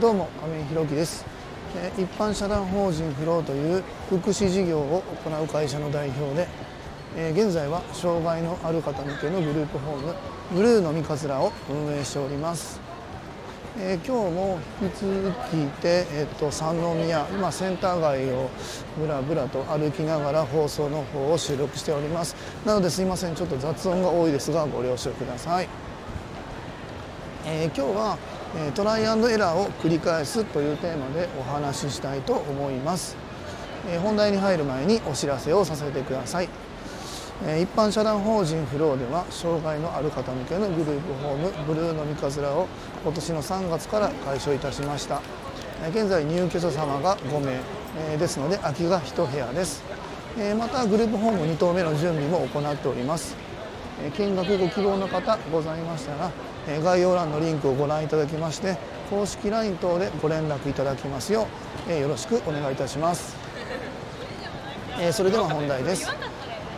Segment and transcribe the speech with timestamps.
[0.00, 1.24] どうも亀井弘樹です。
[1.96, 6.46] 一般社団法人フローという福祉事業を行う会社の代表で
[7.32, 10.14] 現在は障害のある方向けのグループホーム
[10.52, 12.80] ブルーのみかずらを運営しております。
[13.80, 18.50] えー今日も引き続きて、えっと三宮今センター街を
[19.00, 22.36] ぶらぶらと歩きながら放送の方を収録しております。
[22.64, 25.68] なのですいませんちょっと雑音が多いですがご了承ください、
[27.46, 28.18] えー今日は、
[28.74, 33.16] トライアンドエラーを繰り返すというテーマでお話ししたいと思います、
[34.02, 36.48] 本題に入る前にお知らせをさせてください。
[37.62, 42.66] 一般社団法人フローでは障害のある方向けのグループホームブルーのみかずらを
[43.04, 45.20] 今年の3月から開所いたしました。
[45.90, 47.60] 現在入居者様が5名
[48.16, 49.84] ですので空きが1部屋です。
[50.58, 53.36] またグループホーム2棟目の準備も行っております。
[54.16, 56.30] 見学ご希望の方ございましたら
[56.82, 58.76] 概要欄のリンクをご覧いただきまして
[59.10, 61.46] 公式 LINE 等でご連絡いただきますよ
[61.88, 63.36] うよろしくお願いいたします。
[65.12, 66.10] それでは本題です。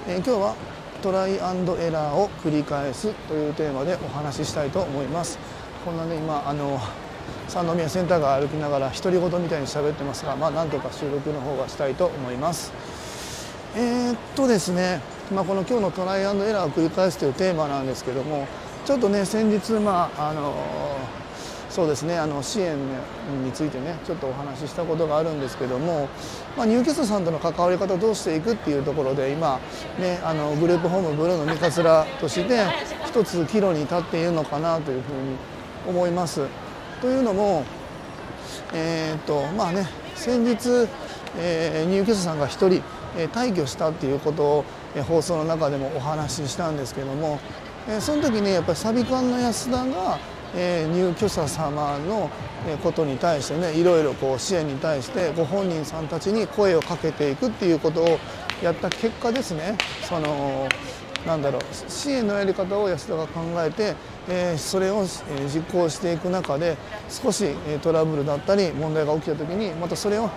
[0.06, 0.54] 今日は
[1.02, 5.38] トライアンドエラーを繰り返すというテーマでお話ししたいと思います。
[5.84, 6.78] こんなね今あの
[7.48, 12.72] 三宮センター街歩きながら独り言みたいに喋ってますがまあなんとか収録の方はしたいと思います。
[13.74, 15.00] えーっとですね、
[15.32, 18.48] まあ、この今日のトライアンドエラーを繰り返すというテーマなんですけども
[18.84, 20.54] ちょっとね先日まああの
[21.68, 22.76] そうですねあの支援
[23.44, 26.08] についてねちょっとお話ししたことがあるんですけども、
[26.56, 29.60] まあ、入居者さんとの関わり方をどうしていくっていうところで今、
[30.00, 32.66] ね、あのグループホームブルーの三かつらとして
[33.06, 35.36] 一つ岐路に立っているのかなというふうに
[35.86, 36.44] 思います。
[37.00, 37.64] というのも、
[38.74, 40.88] えーとまあね、先日、
[41.38, 42.82] えー入居者さんが一人、
[43.32, 44.64] 退去したっていうことを、
[45.08, 47.38] 放送の中でもお話ししたんですけども、
[48.00, 50.18] その時にやっぱりサビ館の安田が、
[50.54, 52.28] 入居者様の
[52.82, 58.18] ことに対してねいろいろこう支援に対してご本人さんたちに声をかけていくっていうことを
[58.62, 60.68] やった結果ですねその
[61.26, 63.94] なんだろう支援のやり方を安田が考えて、
[64.28, 66.76] えーそれを、えー実行していく中で
[67.08, 70.30] 少し、えートラブルだったり問題が起きた時にまたそれを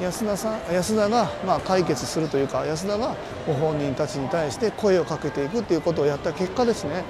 [0.00, 7.02] 安田さん安田がまあ解決するというか安田がご本人たちに対して声をかけていくっていうことをやった結果ですね、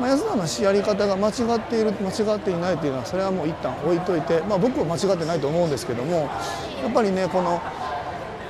[0.00, 6.30] まあ、安田のやり方が間違っている間違っていないというのはそれはもう一旦置いといて、まあ、僕は間違ってないと思うんですけども
[6.82, 7.60] やっぱりねこの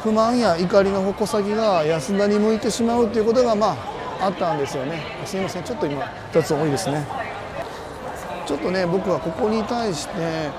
[0.02, 3.72] 不満や怒りの矛先が安田に向いてしまうということがま
[4.20, 5.02] ああったんですよね。
[5.26, 7.04] すいませんちょっと今雑音多いですね。
[8.46, 10.50] ちょっとね僕はここに対して、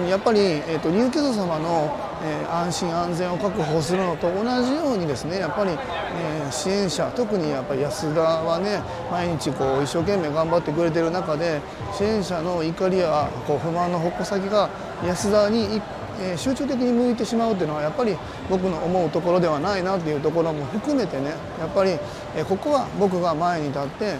[0.00, 1.94] うんやっぱり、えー、と入居者様の、
[2.26, 11.60] え安心安全を確保するのと同じようにですねやっぱり、え支援者特にやっぱり安田はね毎日こう一生懸命頑張ってくれてる中で
[11.96, 14.68] 支援者の怒りやこう不満の矛先が
[15.04, 15.80] 安田に
[16.20, 18.16] え集中的に向いてしまうっていうのはやっぱり
[18.48, 21.98] 僕の思うところではないなっていうところも含めてねやっぱり、
[22.34, 24.14] えここは僕が前に立って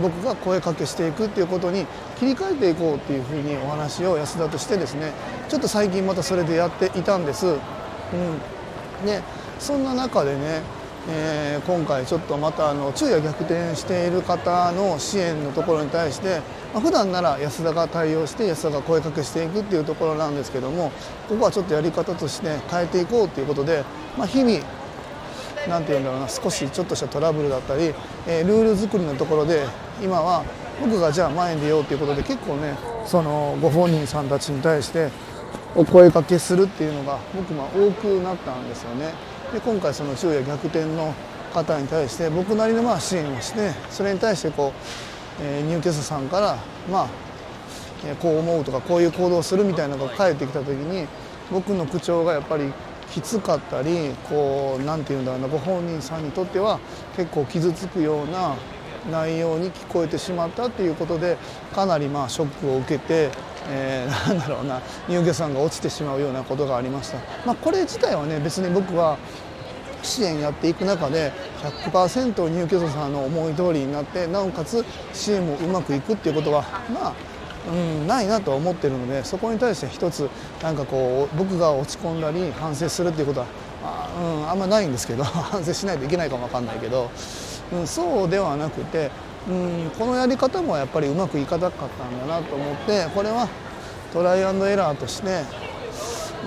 [0.00, 1.86] 僕が声かけしていくっていうことに
[2.18, 5.12] 切り替えていこうっていうふうにお話を安田としてですね
[5.48, 7.46] ちょっと最近またそれでやっていたんです。
[7.46, 7.58] うん、
[9.06, 9.22] で
[9.58, 10.62] そんな中でね、
[11.08, 16.40] えー今回ちょっとまたあの昼夜逆転している方の支援のところに対して、
[16.74, 20.92] まあ、普段なら安田が対応して安田が声かけしていくっていうところなんですけども
[21.28, 23.84] ここはちょっとやり方として変えていこうということで、
[24.18, 24.60] まあ、日々
[25.68, 27.94] なんて言うんだろうな少しちょっとしたトラブルだったり、
[28.26, 29.64] えールール作りのところで
[30.02, 30.44] 今は
[30.80, 32.74] 僕がじゃあ前に出ようということで結構ね
[33.06, 35.10] そのご本人さんたちに対して
[35.74, 39.12] お声かけするっていうのが僕は多くなったんですよね。
[39.52, 41.14] で今回その昼夜逆転の
[41.52, 44.72] 方に対して僕なりのまあ支援をしてそれに対してこ
[45.40, 46.58] う、えー入居者さんから
[46.90, 47.08] まあ
[48.04, 51.06] えーこう思うとかこういう行動をするみたいなのが返ってきた時に
[51.52, 52.72] 僕の口調がやっぱり
[53.14, 56.80] きつかったりこうなんていうんだろうなご本人さんにとっては
[57.16, 58.56] 結構傷つくような
[59.08, 61.36] 内容に聞こえてしまったっていうことで
[61.72, 63.30] かなりまあショックを受けて、
[63.68, 67.18] えー なんだろうな入居者さんが落ちてしまうようなことがありました。
[67.46, 69.16] まあ、これ自体はね別に僕は
[70.02, 71.32] 支援やっていく中で
[71.92, 76.62] 100%入居者さんの思い通りになってなおかつ支援もうまくいくっていうことは
[76.92, 77.33] まあ
[77.66, 80.28] うん、ないなとは思ってるのでそこに対して一つ
[80.62, 83.46] なんかこう僕が落ち込んだり反省するっていうことは
[83.82, 87.10] あ,、うん、あんまないんですけど 反省しないといけないかもわかんないけど、
[87.72, 89.10] うん、そうではなくて、
[89.48, 93.48] うん、このやり方もやっぱりうまくいかなかったんだなと思ってこれは
[94.12, 95.42] トライアンドエラーとして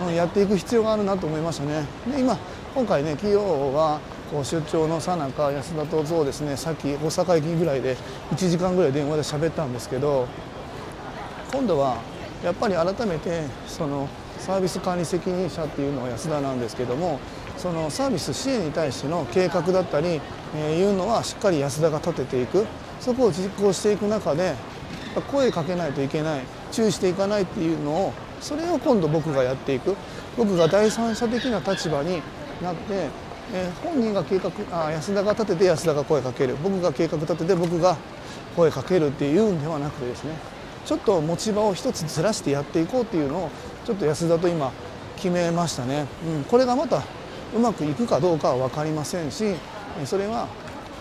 [0.06, 1.86] うんやっていく必要があるなと思いましたね。
[2.06, 2.38] で今
[2.76, 4.00] 今回ね企業は
[4.32, 7.96] こう出張のさなか安田とそうですねさっき大阪駅ぐらいで
[8.32, 10.28] 1時間ぐらい電話で喋ったんですけど
[11.52, 12.02] 今度は
[12.44, 14.08] やっぱり改めてその
[14.38, 17.20] サービス管理責任者っていうのは安田なんですけども
[17.58, 20.22] そのサービス支援に対しての計画だったり、
[20.56, 22.66] えー、いうのはしっかり安田が立てていく。
[23.00, 24.56] そこを実行していく中で
[25.32, 26.42] 声かけないといけない
[26.72, 29.96] 注意していかないっていうのをそれを今度僕がやっていく。
[30.36, 32.22] 僕が第三者的な立場に
[32.62, 33.08] なって、
[33.54, 36.56] えー、本人が計画あ安田が立てて安田が声かける。
[36.64, 37.98] 僕が計画立てて僕が
[38.56, 40.34] 声かけるっていうんではなくてですね
[40.88, 43.52] ちょっと持ち場を一つずらしてやっていこうっていうのを
[43.86, 44.72] ちょっと安田と今
[45.18, 47.04] 決めましたね、うん、これがまた
[47.54, 49.44] うまくいくかどうかは分かりませんし
[50.06, 50.48] それは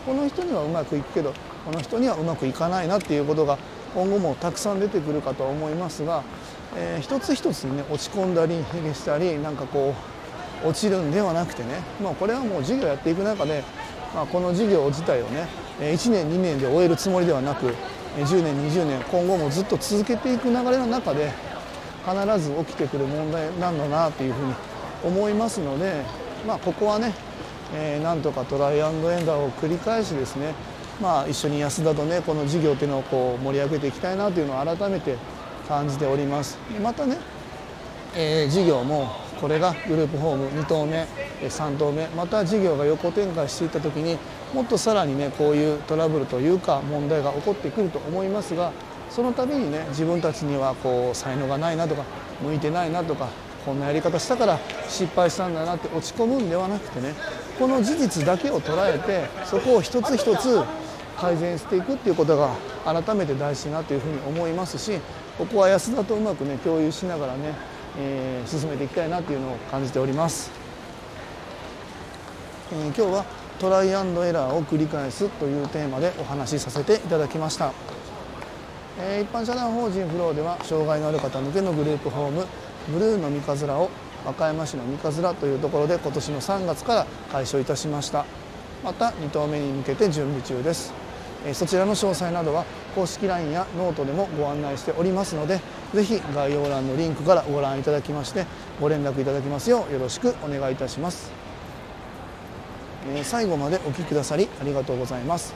[0.04, 1.32] この人にはうまくいくけど
[1.64, 3.58] この人にはうまくいかないなっていうことが
[3.94, 6.24] 今後もたくさん出てくるかとは思いますが、
[6.76, 9.94] えー、一つ一つにね落ち込んだりへげしたりなんかこ
[10.64, 13.62] う落ちるんではなくてね、まあ、これはもう授業やっていく中で、
[14.12, 15.46] まあ、この授業自体をね
[15.78, 17.72] 1年2年で終えるつもりではなく
[18.16, 21.32] 10年20年今後もずっと続けていく流れの中で
[22.04, 24.54] 必ず起きてくる問題なんだなというふうに
[25.04, 26.02] 思いますので
[26.46, 27.12] まあ、ここはね、
[27.74, 30.54] えー、なんとかトライアンドエンダーを繰り返しですね、
[31.02, 35.16] まあ、一緒に安田とねこの事業っていうのをこう盛り上げていきたいなというのを改めて
[35.66, 36.58] 感じております。
[36.80, 37.16] またね、
[38.14, 39.10] えー、事業も
[39.40, 41.06] これがグループホーム2棟目
[41.42, 44.16] 3棟目また事業が横展開していった時に
[44.54, 48.72] もっとさらにねこういうトラブルというか問題が起こってくると思いますが
[49.10, 52.04] その度にね自分たちにはこう才能がないなとか
[52.42, 53.28] 向いてないなとか
[53.64, 54.58] こんなやり方したから
[54.88, 57.14] 失敗したんだなって落ち込むんではなくてね
[57.58, 60.62] この事実だけを捉えてそこを一つ一つ
[61.16, 62.54] 改善していくっていうことが
[62.84, 65.00] 改めて大事なというふうに思いますし
[65.38, 67.54] ここは安田とうまくね共有しながらね、
[67.98, 70.50] えー、進めていきたいなというのを感じております、
[72.72, 77.72] えー、今日はトライアンドエラーを繰り返すというテーマでお話しさせていただきました、
[79.00, 82.46] えー、一般社団法人フローでは障害のある方向けのグループホーム
[82.88, 83.90] ブルーの三日面を
[84.24, 88.26] 和歌山市の三日面というところで今年の3月から開所いたしました。
[88.84, 90.92] また2棟目に向けて準備中です。
[91.52, 92.64] そちらの詳細などは
[92.94, 95.60] 公式 LINE やノートでもご案内しておりますので
[95.94, 98.46] ぜひ概要欄のリンクからご覧いただきまして
[98.80, 101.45] ご連絡いただきますようよろしくお願いいたします。
[103.24, 105.54] 最後までお聴きくださりありがとうございます。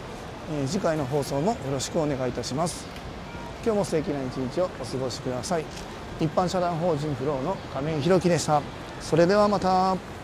[0.67, 2.87] 次回の放送もよろしくお願いいたします。
[3.65, 5.65] 今日も素敵な一日をお過ごしください。
[6.21, 8.61] 一般社団法人フローの亀井宏樹でした。
[9.01, 10.20] それではまた。